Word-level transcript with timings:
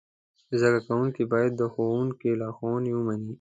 زده 0.59 0.79
کوونکي 0.87 1.23
باید 1.33 1.51
د 1.55 1.61
ښوونکي 1.73 2.29
لارښوونې 2.41 2.91
ومني. 2.95 3.29